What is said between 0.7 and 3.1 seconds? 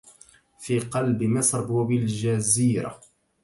قلب مصر وبالجزيرة